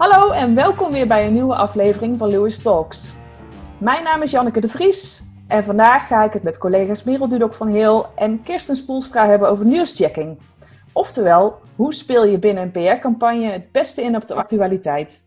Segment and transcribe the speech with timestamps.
[0.00, 3.12] Hallo en welkom weer bij een nieuwe aflevering van Lewis Talks.
[3.78, 7.54] Mijn naam is Janneke de Vries en vandaag ga ik het met collega's Merel Dudok
[7.54, 10.38] van Heel en Kirsten Spoelstra hebben over nieuwschecking.
[10.92, 15.26] Oftewel, hoe speel je binnen een PR-campagne het beste in op de actualiteit?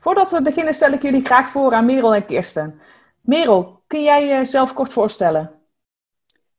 [0.00, 2.80] Voordat we beginnen stel ik jullie graag voor aan Merel en Kirsten.
[3.20, 5.55] Merel, kun jij jezelf kort voorstellen?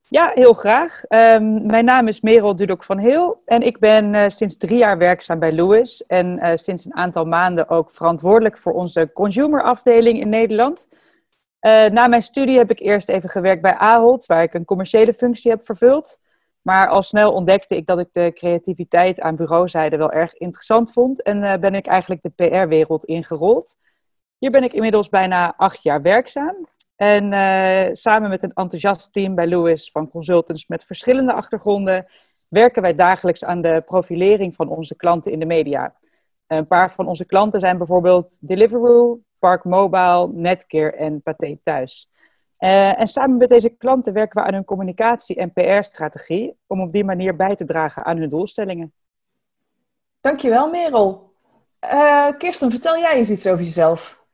[0.09, 1.03] Ja, heel graag.
[1.03, 4.97] Ehm, mijn naam is Merel Dudok van Heel en ik ben uh, sinds drie jaar
[4.97, 10.19] werkzaam bij Lewis en uh, sinds een aantal maanden ook verantwoordelijk voor onze consumer afdeling
[10.19, 10.87] in Nederland.
[11.61, 15.13] Uh, na mijn studie heb ik eerst even gewerkt bij Ahold, waar ik een commerciële
[15.13, 16.19] functie heb vervuld.
[16.61, 21.21] Maar al snel ontdekte ik dat ik de creativiteit aan bureauzijde wel erg interessant vond
[21.23, 23.75] en ben ik eigenlijk de PR-wereld ingerold.
[24.37, 29.35] Hier ben ik inmiddels bijna acht jaar werkzaam en uh, samen met een enthousiast team
[29.35, 32.05] bij Lewis van consultants met verschillende achtergronden
[32.49, 35.95] werken wij dagelijks aan de profilering van onze klanten in de media.
[36.47, 42.09] Een paar van onze klanten zijn bijvoorbeeld Deliveroo, Park Mobile, Netcare en Pathé Thuis.
[42.59, 46.91] Uh, en samen met deze klanten werken we aan hun communicatie- en PR-strategie om op
[46.91, 48.93] die manier bij te dragen aan hun doelstellingen.
[50.21, 51.33] Dankjewel, Merel.
[51.93, 54.25] Uh, Kirsten, vertel jij eens iets over jezelf.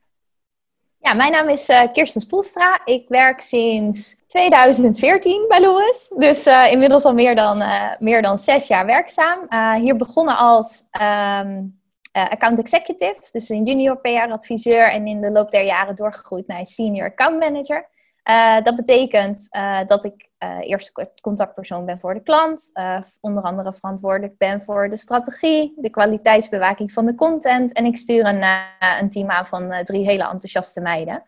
[1.04, 2.80] Ja, mijn naam is uh, Kirsten Spoelstra.
[2.84, 6.12] Ik werk sinds 2014 bij Lewis.
[6.16, 9.46] Dus uh, inmiddels al meer dan, uh, meer dan zes jaar werkzaam.
[9.80, 11.80] hier begonnen als um,
[12.12, 14.90] account executive, dus een junior PR-adviseur.
[14.90, 17.88] En in de loop der jaren doorgegroeid naar senior account manager.
[18.62, 19.48] dat betekent
[19.86, 20.28] dat ik
[20.60, 22.70] eerst contactpersoon ben voor de klant.
[23.20, 27.72] onder andere verantwoordelijk ben voor de strategie, de kwaliteitsbewaking van de content.
[27.72, 28.44] En ik stuur een,
[29.00, 31.22] een team aan van drie hele enthousiaste meiden.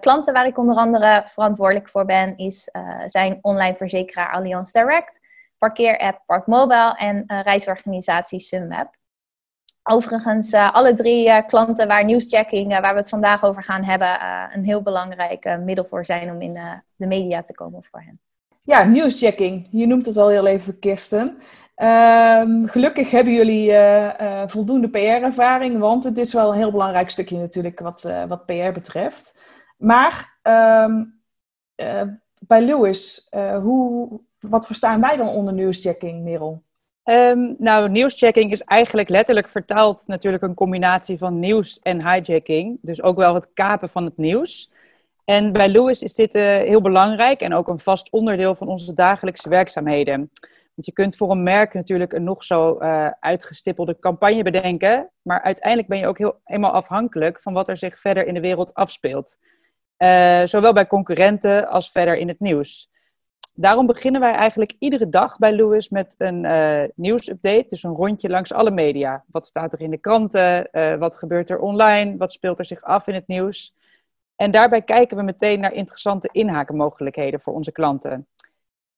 [0.00, 2.70] Klanten waar ik onder andere verantwoordelijk voor ben, is,
[3.06, 5.20] zijn online verzekeraar Allianz Direct,
[5.58, 8.88] parkeerapp Park Mobile en reisorganisatie Sunweb.
[9.82, 14.82] Overigens, alle drie klanten waar nieuwschecking, waar we het vandaag over gaan hebben, een heel
[14.82, 16.58] belangrijk middel voor zijn om in
[16.96, 18.20] de media te komen voor hen.
[18.66, 19.68] Ja, nieuwschecking.
[19.70, 21.38] Je noemt het al heel even, Kirsten.
[21.76, 27.10] Um, gelukkig hebben jullie uh, uh, voldoende PR-ervaring, want het is wel een heel belangrijk
[27.10, 29.42] stukje natuurlijk wat, uh, wat PR betreft.
[29.76, 31.20] Maar um,
[32.38, 33.28] bij Lewis,
[33.62, 36.62] hoe, wat verstaan wij dan onder nieuwschecking, Merel?
[37.04, 42.78] Um, nou, nieuwschecking is eigenlijk letterlijk vertaald natuurlijk een combinatie van nieuws en hijacking.
[42.82, 44.70] Dus ook wel het kapen van het nieuws.
[45.24, 49.48] En bij Lewis is dit heel belangrijk en ook een vast onderdeel van onze dagelijkse
[49.48, 50.30] werkzaamheden.
[50.74, 55.10] Want je kunt voor een merk natuurlijk een nog zo uh, uitgestippelde campagne bedenken.
[55.22, 58.40] Maar uiteindelijk ben je ook heel, eenmaal afhankelijk van wat er zich verder in de
[58.40, 59.36] wereld afspeelt.
[59.98, 62.92] Uh, zowel bij concurrenten als verder in het nieuws.
[63.54, 66.46] Daarom beginnen wij eigenlijk iedere dag bij Lewis met een
[66.94, 67.66] nieuwsupdate.
[67.68, 69.24] Dus een rondje langs alle media.
[69.26, 70.68] Wat staat er in de kranten?
[70.98, 72.16] wat gebeurt er online?
[72.16, 73.74] Wat speelt er zich af in het nieuws?
[74.36, 78.26] En daarbij kijken we meteen naar interessante inhakenmogelijkheden voor onze klanten.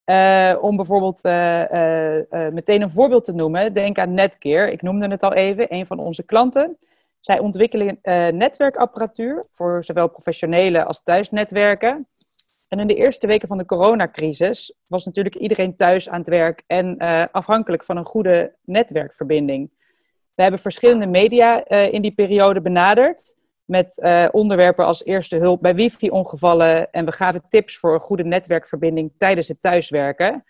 [0.05, 4.69] Uh, om bijvoorbeeld uh, uh, meteen een voorbeeld te noemen, denk aan Netgear.
[4.69, 6.79] Ik noemde het al even, een van onze klanten.
[7.21, 7.99] Zij ontwikkelen
[8.39, 12.07] netwerkapparatuur voor zowel professionele als thuisnetwerken.
[12.69, 16.63] En in de eerste weken van de coronacrisis was natuurlijk iedereen thuis aan het werk
[16.67, 16.97] en
[17.33, 19.71] afhankelijk van een goede netwerkverbinding.
[20.35, 25.75] We hebben verschillende media in die periode benaderd met uh, onderwerpen als eerste hulp bij
[25.75, 26.91] wifi-ongevallen.
[26.91, 30.44] En we gaven tips voor een goede netwerkverbinding tijdens het thuiswerken.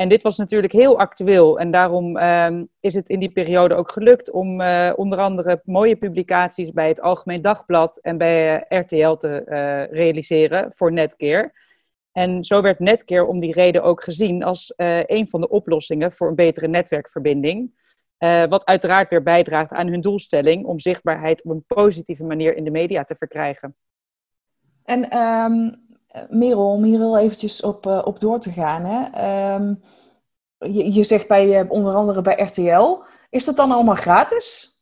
[0.00, 1.58] En dit was natuurlijk heel actueel.
[1.58, 5.96] En daarom uh, is het in die periode ook gelukt om uh, onder andere mooie
[5.96, 9.44] publicaties bij het Algemeen Dagblad en bij eh, RTL te
[9.90, 11.52] realiseren voor Netcare.
[12.12, 14.72] En zo werd Netcare om die reden ook gezien als
[15.06, 17.72] een van de oplossingen voor een betere netwerkverbinding.
[18.20, 22.64] Uh, wat uiteraard weer bijdraagt aan hun doelstelling om zichtbaarheid op een positieve manier in
[22.64, 23.76] de media te verkrijgen.
[24.84, 25.88] En um,
[26.28, 28.84] Merel, om hier wel eventjes op, uh, op door te gaan.
[28.84, 29.54] Hè?
[29.54, 29.80] Um,
[30.58, 32.98] je, je, zegt bij, uh, onder andere bij RTL.
[33.30, 34.78] Is dat dan allemaal gratis?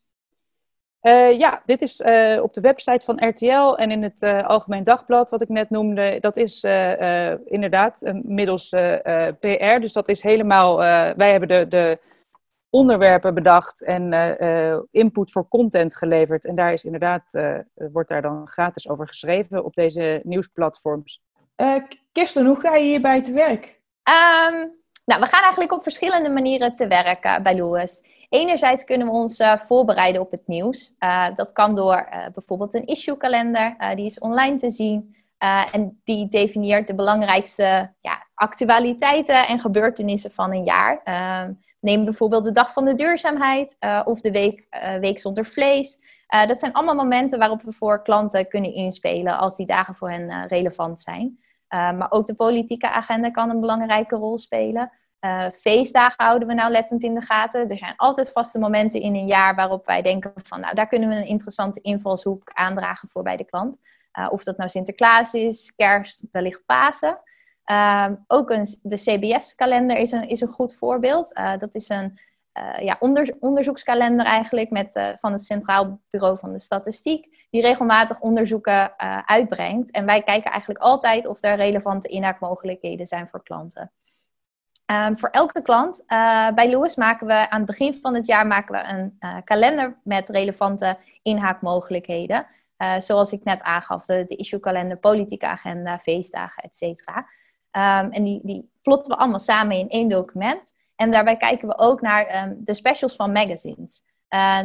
[1.38, 2.02] ja, dit is
[2.40, 6.18] op de website van RTL en in het Algemeen Dagblad, wat ik net noemde.
[6.20, 6.64] Dat is
[7.44, 8.68] inderdaad middels
[9.40, 9.80] PR.
[9.80, 10.76] Dus dat is helemaal.
[11.16, 11.66] wij hebben de.
[11.68, 11.98] de
[12.70, 16.44] onderwerpen bedacht en uh, input voor content geleverd.
[16.44, 21.22] En daar is inderdaad, uh, wordt daar dan gratis over geschreven op deze nieuwsplatforms.
[22.12, 23.80] Kirsten, hoe ga je hierbij te werk?
[24.04, 28.02] Um, nou, we gaan eigenlijk op verschillende manieren te werk bij Lewis.
[28.28, 30.94] Enerzijds kunnen we ons voorbereiden op het nieuws.
[31.34, 35.16] dat kan door bijvoorbeeld een issue-kalender, die is online te zien.
[35.72, 41.00] en die definieert de belangrijkste ja, actualiteiten en gebeurtenissen van een jaar.
[41.04, 41.52] Ehm,
[41.88, 45.98] Neem bijvoorbeeld de dag van de duurzaamheid uh, of de week, uh, week zonder vlees.
[46.46, 50.46] dat zijn allemaal momenten waarop we voor klanten kunnen inspelen als die dagen voor hen
[50.46, 51.38] relevant zijn.
[51.68, 54.92] maar ook de politieke agenda kan een belangrijke rol spelen.
[55.52, 57.68] Feestdagen houden we nou lettend in de gaten.
[57.68, 61.08] Er zijn altijd vaste momenten in een jaar waarop wij denken van, nou, daar kunnen
[61.08, 63.76] we een interessante invalshoek aandragen voor bij de klant.
[64.30, 67.20] Of dat nou Sinterklaas is, kerst, wellicht Pasen.
[67.70, 71.36] Uh, ook een, de CBS-kalender is een, is een goed voorbeeld.
[71.36, 72.18] Uh, dat is een
[72.80, 78.98] ja, onder, onderzoekskalender eigenlijk met, van het Centraal Bureau van de Statistiek, die regelmatig onderzoeken
[79.26, 79.90] uitbrengt.
[79.90, 83.92] En wij kijken eigenlijk altijd of er relevante inhaakmogelijkheden zijn voor klanten.
[84.86, 86.02] Um, voor elke klant
[86.54, 90.28] bij Lewis maken we aan het begin van het jaar maken we een kalender met
[90.28, 92.46] relevante inhaakmogelijkheden.
[92.98, 97.26] Zoals ik net aangaf, de, de issue-kalender, politieke agenda, feestdagen, et cetera.
[97.78, 100.74] Um, en die, die plotten we allemaal samen in één document.
[100.96, 104.04] En daarbij kijken we ook naar um, de specials van magazines.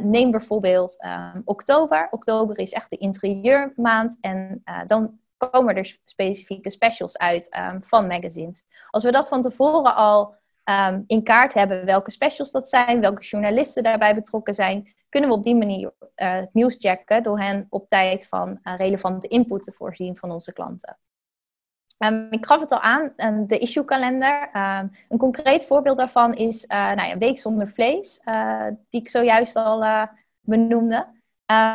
[0.04, 1.06] neem bijvoorbeeld
[1.46, 2.08] oktober.
[2.12, 4.18] Oktober is echt de interieurmaand.
[4.22, 8.64] En dan komen er specifieke specials uit van magazines.
[8.90, 10.36] Als we dat van tevoren al
[11.08, 15.44] in kaart hebben, welke specials dat zijn, welke journalisten daarbij betrokken zijn, kunnen we op
[15.44, 20.32] die manier uh, nieuws checken door hen op tijd van relevante input te voorzien van
[20.32, 20.98] onze klanten.
[22.06, 23.14] Um, ik gaf het al aan,
[23.48, 24.50] de issue kalender.
[24.54, 28.22] Um, een concreet voorbeeld daarvan is uh, nou ja, Week zonder vlees,
[28.90, 30.08] die ik zojuist al
[30.42, 31.08] benoemde.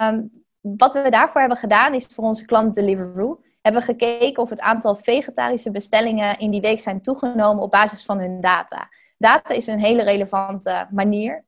[0.03, 4.51] Um, wat we daarvoor hebben gedaan is voor onze klant Deliveroo hebben we gekeken of
[4.51, 8.89] het aantal vegetarische bestellingen in die week zijn toegenomen op basis van hun data.
[9.19, 11.45] Data is een hele relevante manier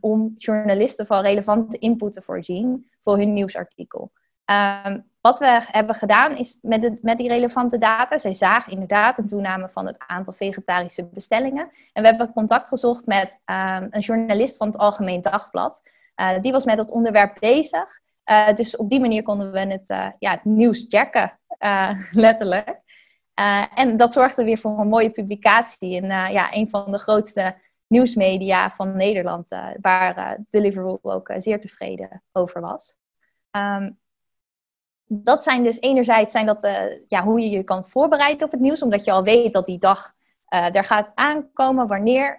[0.00, 4.12] om journalisten van relevante input te voorzien voor hun nieuwsartikel.
[5.24, 9.68] Wat we hebben gedaan is met, met die relevante data, zij zagen inderdaad een toename
[9.68, 11.70] van het aantal vegetarische bestellingen.
[11.92, 15.80] En we hebben contact gezocht met um, een journalist van het Algemeen Dagblad.
[16.16, 18.00] Uh, die was met dat onderwerp bezig.
[18.30, 22.80] Uh, dus op die manier konden we het, uh, ja, het nieuws checken uh, letterlijk.
[23.74, 27.56] En dat zorgde weer voor een mooie publicatie in ja, een van de grootste
[27.86, 29.48] nieuwsmedia van Nederland,
[29.80, 32.96] waar Deliveroo ook zeer tevreden over was.
[33.50, 34.02] Um,
[35.06, 36.68] dat zijn dus enerzijds zijn dat,
[37.08, 39.78] ja, hoe je je kan voorbereiden op het nieuws, omdat je al weet dat die
[39.78, 40.12] dag
[40.48, 42.38] er gaat aankomen, wanneer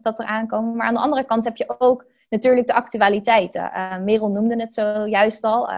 [0.00, 0.76] dat er aankomen.
[0.76, 3.70] Maar aan de andere kant heb je ook natuurlijk de actualiteiten.
[4.04, 5.68] Merel noemde het zojuist al.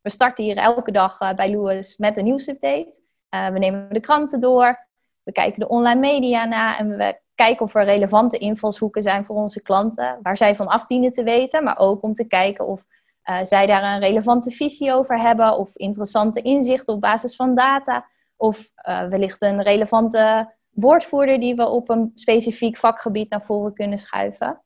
[0.00, 3.00] We starten hier elke dag uh, bij Lewis met een nieuwsupdate.
[3.34, 4.86] Uh, we nemen de kranten door.
[5.22, 6.78] We kijken de online media na.
[6.78, 10.18] En we kijken of er relevante invalshoeken zijn voor onze klanten.
[10.22, 11.64] Waar zij van af dienen te weten.
[11.64, 12.84] Maar ook om te kijken of
[13.30, 15.58] uh, zij daar een relevante visie over hebben.
[15.58, 18.06] Of interessante inzichten op basis van data.
[18.36, 18.70] Of
[19.08, 24.62] wellicht een relevante woordvoerder die we op een specifiek vakgebied naar voren kunnen schuiven.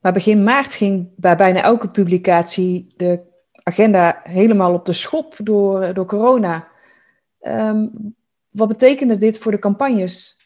[0.00, 3.22] Maar begin maart ging bij bijna elke publicatie de
[3.62, 6.68] agenda helemaal op de schop door, door corona.
[7.40, 7.86] Ehm,
[8.50, 10.38] wat betekende dit voor de campagnes?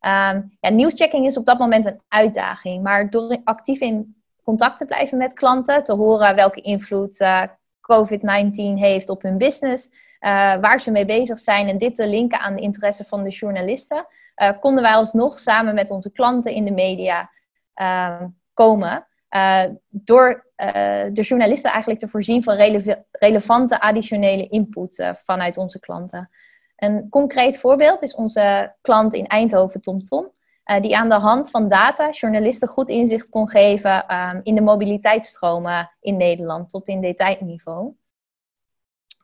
[0.00, 2.82] Um, ja, nieuwschecking is op dat moment een uitdaging.
[2.82, 4.15] Maar door actief in
[4.46, 7.42] contact te blijven met klanten, te horen welke invloed uh,
[7.80, 12.40] COVID-19 heeft op hun business, uh, waar ze mee bezig zijn en dit te linken
[12.40, 14.06] aan de interesse van de journalisten,
[14.36, 17.30] uh, konden wij alsnog samen met onze klanten in de media
[17.74, 19.06] ehm, komen.
[19.88, 20.44] door
[21.12, 22.56] de journalisten eigenlijk te voorzien van
[23.10, 26.30] relevante additionele input vanuit onze klanten.
[26.76, 30.32] Een concreet voorbeeld is onze klant in Eindhoven, TomTom,
[30.70, 34.60] uh, die aan de hand van data journalisten goed inzicht kon geven um, in de
[34.60, 37.94] mobiliteitsstromen in Nederland tot in detailniveau.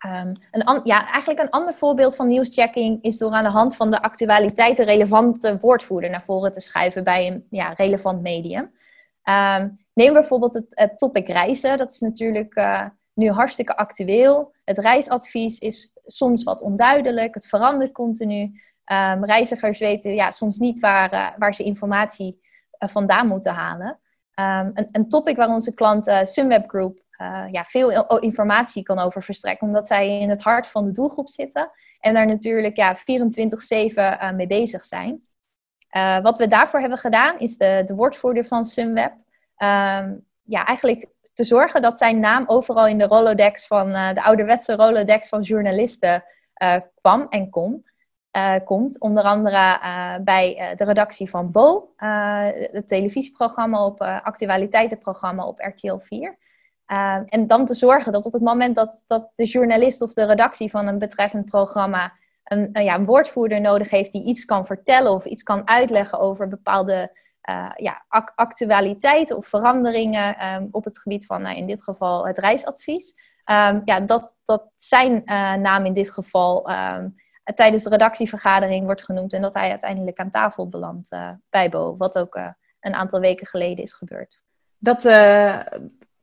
[0.06, 3.90] Um, een ja, eigenlijk een ander voorbeeld van nieuwschecking is door aan de hand van
[3.90, 8.72] de actualiteiten relevante woordvoerder naar voren te schuiven bij een ja, relevant medium.
[9.24, 11.78] Um, Neem bijvoorbeeld het, topic reizen.
[11.78, 12.84] Dat is natuurlijk uh,
[13.14, 14.54] nu hartstikke actueel.
[14.64, 17.34] Het reisadvies is soms wat onduidelijk.
[17.34, 18.60] Het verandert continu.
[18.86, 22.40] Um, reizigers weten ja, soms niet waar, uh, waar ze informatie
[22.78, 23.98] uh, vandaan moeten halen.
[24.34, 27.00] Um, een, een, topic waar onze klant Sunweb Group
[27.50, 29.66] ja, veel informatie kan over verstrekken.
[29.66, 31.70] Omdat zij in het hart van de doelgroep zitten.
[32.00, 35.22] En daar natuurlijk ja, 24-7 mee bezig zijn.
[36.22, 39.12] wat we daarvoor hebben gedaan is de, de woordvoerder van Sunweb
[39.56, 44.22] um, ja, eigenlijk te zorgen dat zijn naam overal in de Rolodex van uh, de
[44.22, 46.24] ouderwetse Rolodex van journalisten
[46.62, 47.86] uh, kwam en kon.
[48.36, 49.00] Uh, komt.
[49.00, 49.78] Onder andere
[50.24, 56.38] bij de redactie van Bo, het televisieprogramma op actualiteitenprogramma op RTL 4.
[56.86, 60.24] Ehm, en dan te zorgen dat op het moment dat, dat de journalist of de
[60.24, 62.12] redactie van een betreffend programma
[62.44, 67.16] een, ja, woordvoerder nodig heeft die iets kan vertellen of iets kan uitleggen over bepaalde
[67.76, 73.14] ja, actualiteiten of veranderingen um, op het gebied van, nou, in dit geval, het reisadvies.
[73.44, 75.22] ehm, ja, dat, dat zijn
[75.60, 77.08] naam in dit geval ehm,
[77.54, 81.08] tijdens de redactievergadering wordt genoemd en dat hij uiteindelijk aan tafel belandt
[81.50, 82.40] bij Bo, wat ook
[82.80, 84.40] een aantal weken geleden is gebeurd.
[84.78, 85.02] Dat,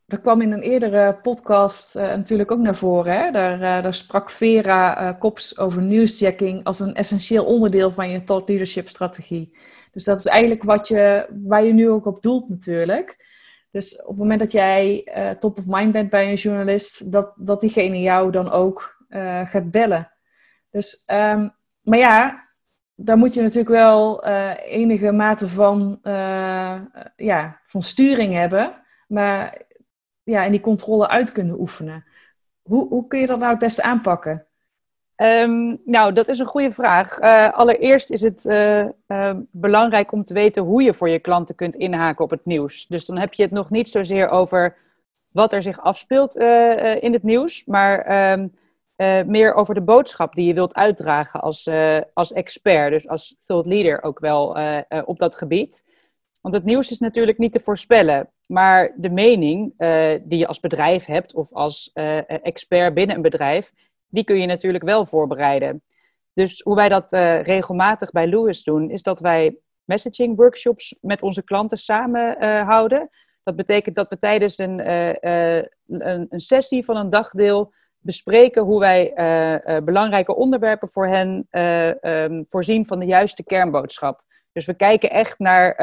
[0.05, 3.19] dat kwam in een eerdere podcast natuurlijk ook naar voren.
[3.19, 3.31] Hè?
[3.31, 8.89] Daar, daar sprak Vera Kops over newsjacking als een essentieel onderdeel van je thought leadership
[8.89, 9.57] strategie.
[9.91, 13.27] Dus dat is eigenlijk wat je, waar je nu ook op doelt natuurlijk.
[13.71, 17.33] Dus op het moment dat jij uh, top of mind bent bij een journalist, dat,
[17.35, 20.11] dat diegene jou dan ook uh, gaat bellen.
[20.71, 22.47] Dus, um, maar ja,
[22.95, 25.99] daar moet je natuurlijk wel uh, enige mate van,
[27.15, 28.81] ja, van sturing hebben.
[29.07, 29.57] Maar
[30.23, 32.05] ja, en die controle uit kunnen oefenen.
[32.61, 34.45] Hoe, hoe kun je dat nou het beste aanpakken?
[35.15, 37.19] Um, nou, dat is een goede vraag.
[37.19, 41.75] Uh, allereerst is het uh, belangrijk om te weten hoe je voor je klanten kunt
[41.75, 42.88] inhaken op het nieuws.
[42.88, 44.75] Dus dan heb je het nog niet zozeer over
[45.31, 46.35] wat er zich afspeelt
[46.99, 48.05] in het nieuws, maar
[49.25, 51.69] meer over de boodschap die je wilt uitdragen als,
[52.13, 54.57] als expert, dus als thought leader ook wel
[55.05, 55.83] op dat gebied.
[56.41, 59.73] Want het nieuws is natuurlijk niet te voorspellen, maar de mening
[60.23, 61.91] die je als bedrijf hebt of als
[62.43, 63.71] expert binnen een bedrijf,
[64.07, 65.83] die kun je natuurlijk wel voorbereiden.
[66.33, 67.11] Dus hoe wij dat
[67.43, 73.09] regelmatig bij Lewis doen, is dat wij messaging workshops met onze klanten samen houden.
[73.43, 79.13] Dat betekent dat we tijdens een, een, een, sessie van een dagdeel bespreken hoe wij
[79.83, 84.21] belangrijke onderwerpen voor hen um, voorzien van de juiste kernboodschap.
[84.51, 85.75] Dus we kijken echt naar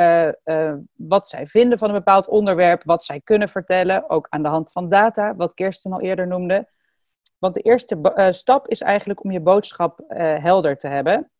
[0.96, 4.72] wat zij vinden van een bepaald onderwerp, wat zij kunnen vertellen, ook aan de hand
[4.72, 6.68] van data, wat Kirsten al eerder noemde.
[7.38, 11.30] Want de eerste stap is eigenlijk om je boodschap helder te hebben.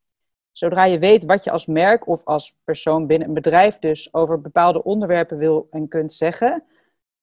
[0.52, 4.40] Zodra je weet wat je als merk of als persoon binnen een bedrijf dus over
[4.40, 6.64] bepaalde onderwerpen wil en kunt zeggen,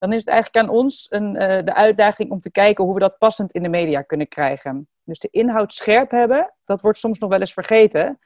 [0.04, 3.00] dan is het eigenlijk aan ons een, uh, de uitdaging om te kijken hoe we
[3.00, 4.88] dat passend in de media kunnen krijgen.
[5.04, 8.20] Dus de inhoud scherp hebben, dat wordt soms nog wel eens vergeten.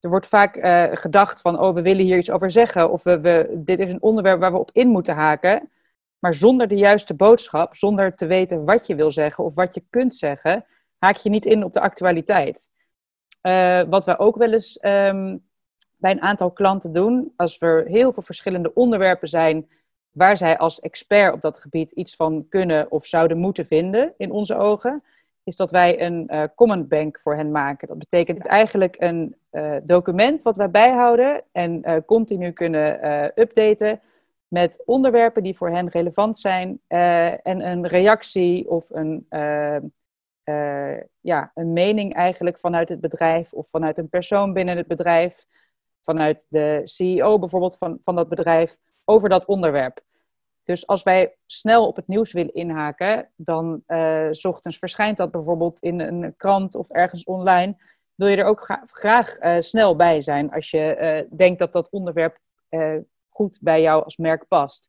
[0.00, 0.58] Er wordt vaak
[0.98, 4.02] gedacht van, oh, we willen hier iets over zeggen, of we, we, dit is een
[4.02, 5.70] onderwerp waar we op in moeten haken.
[6.18, 9.82] Maar zonder de juiste boodschap, zonder te weten wat je wil zeggen of wat je
[9.90, 10.64] kunt zeggen,
[10.98, 12.68] haak je niet in op de actualiteit.
[13.42, 15.46] Uh, wat we ook wel eens um,
[15.98, 19.68] bij een aantal klanten doen, als er heel veel verschillende onderwerpen zijn
[20.14, 24.30] waar zij als expert op dat gebied iets van kunnen of zouden moeten vinden, in
[24.30, 25.02] onze ogen,
[25.44, 27.88] is dat wij een uh, comment bank voor hen maken.
[27.88, 33.04] Dat betekent eigenlijk een uh, document wat wij bijhouden en continu kunnen
[33.40, 34.00] updaten
[34.48, 39.26] met onderwerpen die voor hen relevant zijn en een reactie of een,
[41.20, 45.46] ja, een mening eigenlijk vanuit het bedrijf of vanuit een persoon binnen het bedrijf,
[46.02, 50.00] vanuit de CEO bijvoorbeeld van, van dat bedrijf, over dat onderwerp.
[50.62, 53.82] Dus als wij snel op het nieuws willen inhaken, dan
[54.30, 57.76] s ochtends verschijnt dat bijvoorbeeld in een krant of ergens online.
[58.14, 62.38] Wil je er ook gra graag snel bij zijn als je denkt dat dat onderwerp
[63.28, 64.88] goed bij jou als merk past.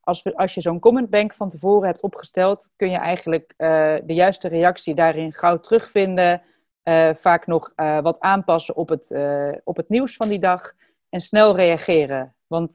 [0.00, 4.48] Als, als je zo'n commentbank van tevoren hebt opgesteld, kun je eigenlijk uh, de juiste
[4.48, 6.42] reactie daarin gauw terugvinden.
[6.84, 9.14] Uh, vaak nog uh, wat aanpassen op het,
[9.64, 10.72] op het nieuws van die dag
[11.08, 12.34] en snel reageren.
[12.54, 12.74] Want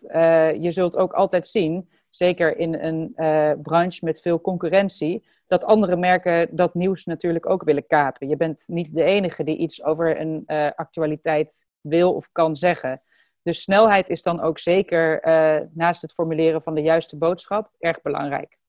[0.61, 3.13] je zult ook altijd zien, zeker in een
[3.61, 8.27] branche met veel concurrentie, dat andere merken dat nieuws natuurlijk ook willen kapen.
[8.27, 10.43] Je bent niet de enige die iets over een
[10.75, 13.01] actualiteit wil of kan zeggen.
[13.43, 15.21] Dus snelheid is dan ook zeker
[15.73, 18.59] naast het formuleren van de juiste boodschap erg belangrijk.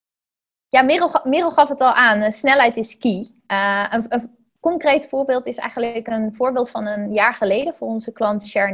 [0.71, 0.83] Ja,
[1.25, 2.21] Merel, gaf het al aan.
[2.21, 3.31] Eh, snelheid is key.
[3.47, 8.47] Een, een, concreet voorbeeld is eigenlijk een voorbeeld van een jaar geleden voor onze klant
[8.47, 8.73] Share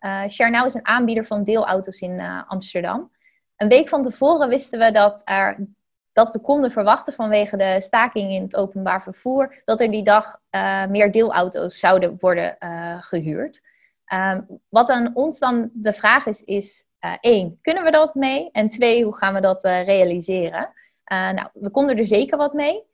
[0.00, 0.24] Uh,
[0.64, 3.10] is een aanbieder van deelauto's in Amsterdam.
[3.56, 5.66] Een week van tevoren wisten we dat, er,
[6.12, 10.40] dat we konden verwachten vanwege de staking in het openbaar vervoer, dat er die dag
[10.88, 12.56] meer deelauto's zouden worden
[13.00, 13.60] gehuurd.
[14.04, 18.50] Ehm, wat aan ons dan de vraag is, is uh, één, kunnen we dat mee?
[18.50, 20.72] En twee, hoe gaan we dat realiseren?
[21.04, 22.84] Nou, we konden er zeker wat mee.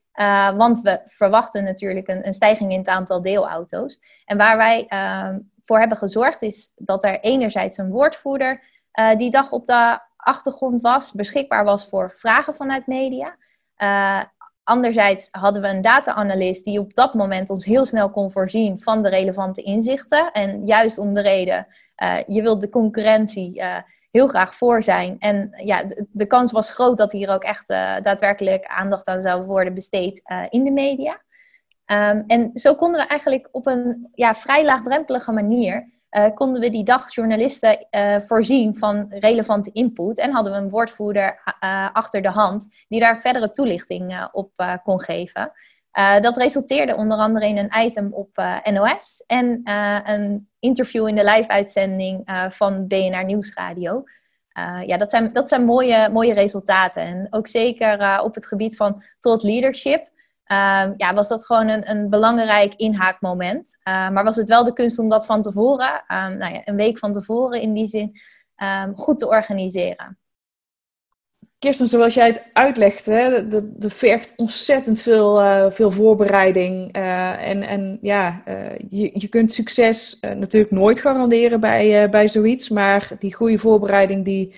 [0.56, 4.00] want we verwachten natuurlijk een, een, stijging in het aantal deelauto's.
[4.24, 8.62] En waar wij ehm, voor hebben gezorgd is dat er enerzijds een woordvoerder
[9.16, 13.36] die dag op de achtergrond was, beschikbaar was voor vragen vanuit media.
[14.64, 19.02] Anderzijds hadden we een data-analyst die op dat moment ons heel snel kon voorzien van
[19.02, 20.32] de relevante inzichten.
[20.32, 21.66] En juist om de reden,
[22.02, 23.62] uh, je wilt de concurrentie
[24.10, 25.18] heel graag voor zijn.
[25.18, 27.68] En ja, de, de, kans was groot dat hier ook echt
[28.02, 31.20] daadwerkelijk aandacht aan zou worden besteed in de media.
[31.92, 35.90] Um, en zo konden we eigenlijk op een ja, vrij laagdrempelige manier
[36.34, 37.86] konden we die dag journalisten
[38.22, 40.18] voorzien van relevante input.
[40.18, 41.56] En hadden we een woordvoerder
[41.92, 45.52] achter de hand die daar verdere toelichting op kon geven.
[46.20, 49.60] dat resulteerde onder andere in een item op NOS en
[50.04, 54.04] een interview in de live-uitzending van BNR Nieuwsradio.
[54.86, 57.02] ja, dat zijn, dat zijn mooie, mooie resultaten.
[57.02, 60.10] En ook zeker op het gebied van thought leadership
[60.52, 63.76] Ehm, ja, was dat gewoon een, een belangrijk inhaakmoment.
[63.88, 66.76] Uh, maar was het wel de kunst om dat van tevoren, um, nou ja, een
[66.76, 68.20] week van tevoren in die zin,
[68.94, 70.18] goed te organiseren.
[71.58, 76.96] Kirsten, zoals jij het uitlegt, hè, er vergt ontzettend veel, uh, veel voorbereiding.
[76.96, 82.68] Uh, en, en ja, uh, je, je kunt succes natuurlijk nooit garanderen bij, bij zoiets.
[82.68, 84.54] Maar die goede voorbereiding, die,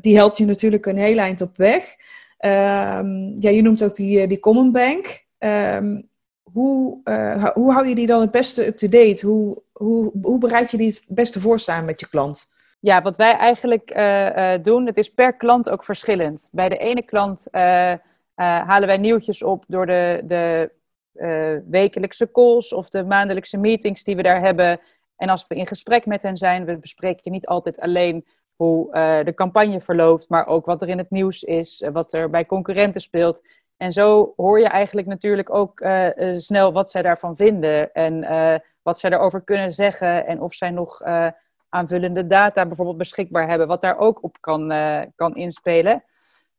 [0.00, 1.96] die helpt je natuurlijk een heel eind op weg.
[2.38, 5.24] Um, ja, je noemt ook die, eh, die Common Bank.
[5.38, 6.08] Um,
[6.42, 9.26] hoe, uh, hoe hou je die dan het beste up-to-date?
[9.26, 12.46] Hoe, hoe, hoe bereid je die het beste voor samen met je klant?
[12.80, 16.48] Ja, wat wij eigenlijk uh, doen, het is per klant ook verschillend.
[16.52, 17.46] Bij de ene klant
[18.34, 20.70] halen wij nieuwtjes op door de, de
[21.68, 24.80] wekelijkse calls of de maandelijkse meetings die we daar hebben.
[25.16, 28.26] En als we in gesprek met hen zijn, we bespreken niet altijd alleen
[28.56, 32.12] hoe uh, de campagne verloopt, maar ook wat er in het nieuws is, uh, wat
[32.12, 33.42] er bij concurrenten speelt.
[33.76, 38.20] En zo hoor je eigenlijk natuurlijk ook uh, snel wat zij daarvan vinden en
[38.82, 41.02] wat zij daarover kunnen zeggen en of zij nog
[41.68, 44.72] aanvullende data bijvoorbeeld beschikbaar hebben, wat daar ook op kan,
[45.16, 46.04] kan inspelen.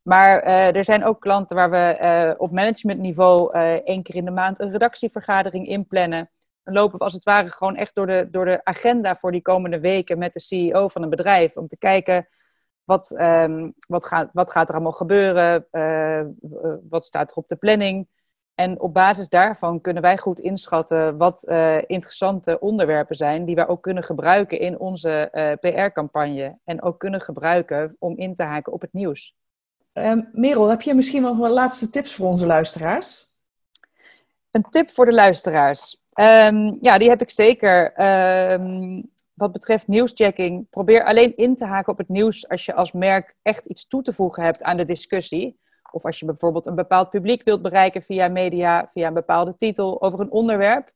[0.02, 0.40] Maar
[0.74, 3.52] er zijn ook klanten waar we op managementniveau
[3.84, 6.30] één keer in de maand een redactievergadering inplannen
[6.74, 9.80] lopen we als het ware gewoon echt door de, door de agenda voor die komende
[9.80, 11.58] weken met de CEO van een bedrijf.
[11.58, 12.28] Om te kijken
[12.84, 16.22] wat, um, wat, gaat, wat gaat er allemaal gebeuren, uh,
[16.90, 18.08] wat staat er op de planning.
[18.56, 23.68] En op basis daarvan kunnen wij goed inschatten wat uh, interessante onderwerpen zijn die wij
[23.68, 26.58] ook kunnen gebruiken in onze uh, PR-campagne.
[26.64, 29.36] En ook kunnen gebruiken om in te haken op het nieuws.
[29.94, 33.26] Um, Merel, heb je misschien nog wel laatste tips voor onze luisteraars?
[34.52, 36.02] Een tip voor de luisteraars.
[36.20, 38.02] Um, ja, die heb ik zeker.
[38.52, 42.92] Um, wat betreft nieuwschecking, probeer alleen in te haken op het nieuws als je als
[42.92, 45.60] merk echt iets toe te voegen hebt aan de discussie.
[45.92, 50.02] Of als je bijvoorbeeld een bepaald publiek wilt bereiken via media, via een bepaalde titel
[50.02, 50.92] over een onderwerp.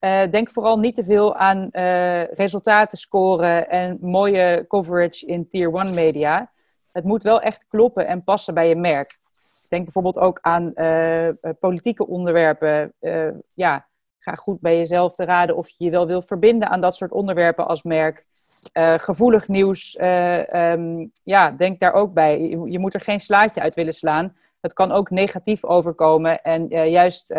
[0.00, 5.74] Uh, denk vooral niet te veel aan uh, resultaten scoren en mooie coverage in tier
[5.74, 6.50] 1 media.
[6.92, 9.18] Het moet wel echt kloppen en passen bij je merk.
[9.68, 11.28] Denk bijvoorbeeld ook aan uh,
[11.60, 12.94] politieke onderwerpen.
[13.54, 13.86] ja,
[14.22, 17.12] ga goed bij jezelf te raden of je je wel wil verbinden aan dat soort
[17.12, 18.26] onderwerpen als merk.
[18.72, 22.40] Uh, gevoelig nieuws, uh, um, ja, denk daar ook bij.
[22.64, 24.36] Je, moet er geen slaatje uit willen slaan.
[24.60, 27.34] Het kan ook negatief overkomen en uh, juist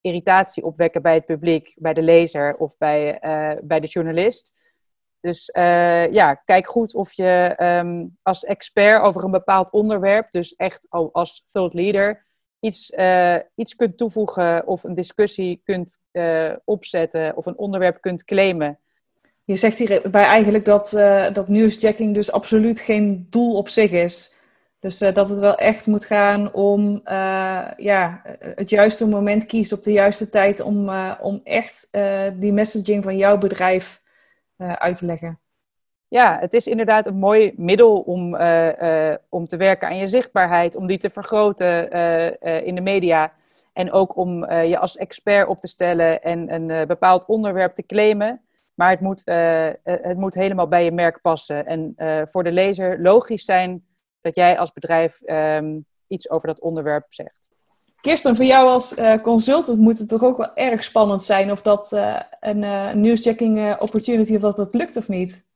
[0.00, 3.18] irritatie opwekken bij het publiek, bij de lezer of bij,
[3.62, 4.54] bij de journalist.
[5.20, 5.50] Dus
[6.10, 11.46] ja, kijk goed of je um, als expert over een bepaald onderwerp, dus echt als
[11.50, 12.26] thought leader,
[12.62, 18.24] iets, uh, iets kunt toevoegen of een discussie kunt uh, opzetten of een onderwerp kunt
[18.24, 18.78] claimen.
[19.44, 24.34] Je zegt hierbij eigenlijk dat, uh, dat nieuwsjacking dus absoluut geen doel op zich is.
[24.78, 27.00] Dus dat het wel echt moet gaan om
[27.76, 31.88] ja, het juiste moment kiezen op de juiste tijd om, om echt
[32.34, 34.02] die messaging van jouw bedrijf
[34.56, 35.41] uit te leggen
[36.12, 40.08] ja, het is inderdaad een mooi middel om, uh, uh, om te werken aan je
[40.08, 43.32] zichtbaarheid, om die te vergroten uh, in de media.
[43.72, 48.40] En ook om je als expert op te stellen en een bepaald onderwerp te claimen.
[48.74, 49.22] Maar het moet,
[49.82, 51.66] het moet helemaal bij je merk passen.
[51.66, 51.94] En
[52.30, 53.84] voor de lezer logisch zijn
[54.20, 57.50] dat jij als bedrijf um, iets over dat onderwerp zegt.
[58.00, 61.92] Kirsten, voor jou als consultant moet het toch ook wel erg spannend zijn of dat
[62.40, 65.50] een nieuwschecking opportunity of dat dat lukt of niet?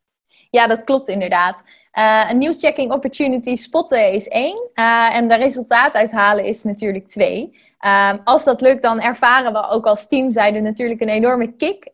[0.50, 1.62] Ja, dat klopt inderdaad.
[1.98, 4.70] Uh, een nieuwschecking opportunity spotten is één.
[4.74, 7.60] Uh, en de resultaat uithalen is natuurlijk twee.
[7.80, 11.88] Uh, als dat lukt, dan ervaren we ook als teamzijde natuurlijk een enorme kick.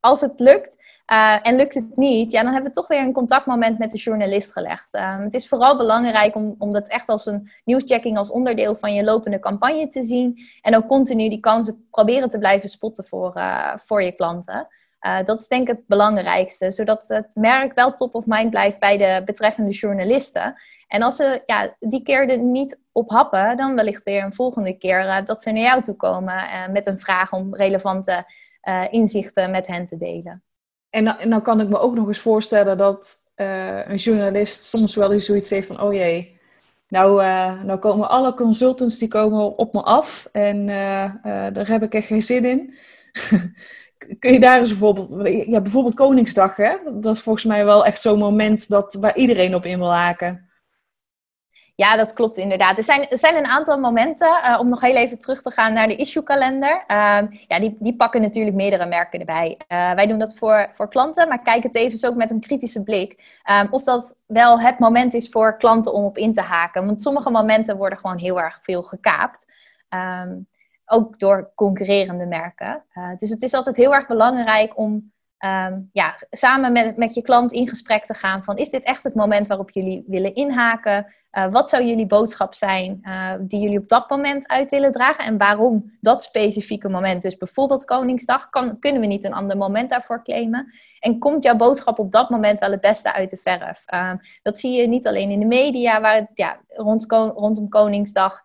[0.00, 0.76] als het lukt
[1.42, 4.52] en lukt het niet, ja, dan hebben we toch weer een contactmoment met de journalist
[4.52, 4.88] gelegd.
[5.22, 9.04] het is vooral belangrijk om, om dat echt als een nieuwschecking als onderdeel van je
[9.04, 10.38] lopende campagne te zien.
[10.62, 13.40] En ook continu die kansen proberen te blijven spotten voor,
[13.76, 14.68] voor je klanten.
[15.06, 18.78] Uh, dat is denk ik het belangrijkste, zodat het merk wel top of mind blijft
[18.78, 20.54] bij de betreffende journalisten.
[20.88, 24.78] En als ze ja, die keer er niet op happen, dan wellicht weer een volgende
[24.78, 28.24] keer uh, dat ze naar jou toe komen uh, met een vraag om relevante
[28.90, 30.42] inzichten met hen te delen.
[30.90, 35.12] En dan, dan, kan ik me ook nog eens voorstellen dat een journalist soms wel
[35.12, 36.40] eens zoiets heeft van, oh jee,
[36.88, 37.22] nou,
[37.64, 40.66] nou komen alle consultants die komen op me af en
[41.52, 42.74] daar heb ik echt geen zin in.
[44.18, 46.76] kun je daar eens bijvoorbeeld, ja, bijvoorbeeld Koningsdag, hè?
[46.92, 50.52] dat is volgens mij wel echt zo'n moment dat, waar iedereen op in wil haken.
[51.76, 52.78] Ja, dat klopt inderdaad.
[52.78, 55.72] Er zijn, er zijn een aantal momenten, uh, om nog heel even terug te gaan
[55.72, 56.84] naar de issue-kalender.
[56.88, 59.58] Uh, ja, die, die pakken natuurlijk meerdere merken erbij.
[59.68, 62.82] Uh, wij doen dat voor, voor klanten, maar kijk het even ook met een kritische
[62.82, 63.40] blik.
[63.50, 66.86] Um, of dat wel het moment is voor klanten om op in te haken.
[66.86, 69.44] Want sommige momenten worden gewoon heel erg veel gekaapt.
[69.88, 70.48] Um,
[70.86, 72.84] ook door concurrerende merken.
[72.94, 75.12] Uh, dus het is altijd heel erg belangrijk om
[75.44, 79.04] um, ja, samen met, met je klant in gesprek te gaan van is dit echt
[79.04, 81.14] het moment waarop jullie willen inhaken?
[81.38, 85.24] Uh, wat zou jullie boodschap zijn uh, die jullie op dat moment uit willen dragen?
[85.24, 87.22] En waarom dat specifieke moment?
[87.22, 90.74] Dus bijvoorbeeld Koningsdag, kan, kunnen we niet een ander moment daarvoor claimen?
[90.98, 93.84] En komt jouw boodschap op dat moment wel het beste uit de verf?
[93.94, 98.42] Uh, dat zie je niet alleen in de media, waar ja, rond, rondom Koningsdag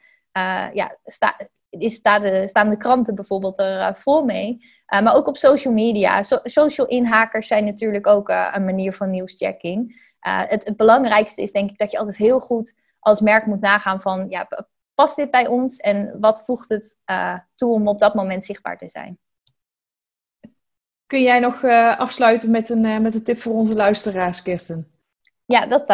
[0.74, 1.36] ja, sta,
[1.70, 4.58] is, staan, de, staan de kranten bijvoorbeeld er vol mee.
[4.94, 6.24] Uh, maar ook op social media.
[6.24, 10.08] So social inhakers zijn natuurlijk ook uh, een manier van nieuwschecking.
[10.20, 14.02] Het, het, belangrijkste is denk ik dat je altijd heel goed als merk moet nagaan
[14.02, 14.26] van...
[14.30, 14.48] Ja,
[14.94, 16.98] past dit bij ons en wat voegt het
[17.56, 19.20] toe om op dat moment zichtbaar te zijn?
[21.06, 21.64] Kun jij nog
[21.98, 24.92] afsluiten met een, met een tip voor onze luisteraars, Kirsten?
[25.46, 25.86] Ja, dat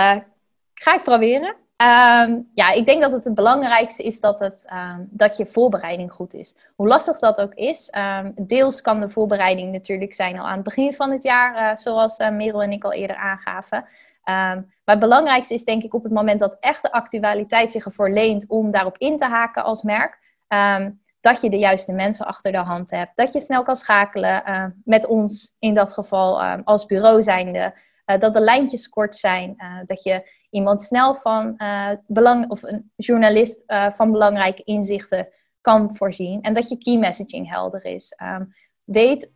[0.74, 1.56] ga ik proberen.
[1.84, 6.12] Um, ja, ik denk dat het het belangrijkste is dat, het, um, dat je voorbereiding
[6.12, 6.56] goed is.
[6.76, 7.94] Hoe lastig dat ook is.
[7.98, 11.78] Um, deels kan de voorbereiding natuurlijk zijn al aan het begin van het jaar, uh,
[11.78, 13.86] zoals uh, Merel en ik al eerder aangaven.
[14.24, 18.48] maar het belangrijkste is denk ik op het moment dat echte actualiteit zich ervoor leent
[18.48, 20.20] om daarop in te haken als merk.
[21.22, 23.12] dat je de juiste mensen achter de hand hebt.
[23.16, 24.44] Dat je snel kan schakelen
[24.84, 27.74] met ons in dat geval als bureau zijnde.
[28.06, 29.56] Dat de lijntjes kort zijn.
[29.86, 35.28] dat je iemand snel van uh, belang, of een journalist van belangrijke inzichten
[35.62, 36.42] kan voorzien.
[36.42, 38.18] En dat je key messaging helder is.
[38.24, 39.32] Um, weet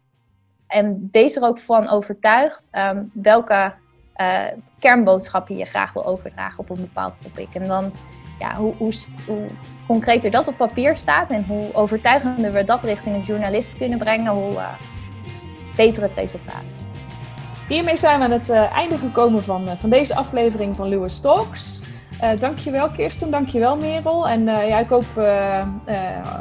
[0.67, 3.73] en wees er ook van overtuigd um, welke
[4.79, 7.47] kernboodschappen je graag wil overdragen op een bepaald topic.
[7.53, 7.91] En dan,
[8.39, 8.93] ja, hoe, hoe,
[9.27, 9.45] hoe,
[9.88, 14.34] concreter dat op papier staat en hoe overtuigender we dat richting een journalist kunnen brengen,
[14.34, 14.62] hoe
[15.75, 16.88] beter het resultaat.
[17.69, 21.19] Hiermee zijn we aan het uh, einde gekomen van, uh, van deze aflevering van Lewis
[21.19, 21.82] Talks.
[22.23, 24.29] Uh, dankjewel Kirsten, dankjewel Merel.
[24.29, 25.05] En ja, ik hoop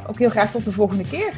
[0.08, 1.32] ook heel graag tot de volgende keer.